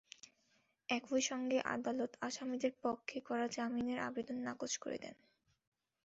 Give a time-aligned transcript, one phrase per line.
[0.89, 5.15] একই সঙ্গে আদালত আসামিদের পক্ষে করা জামিনের আবেদন নাকচ করে দেন।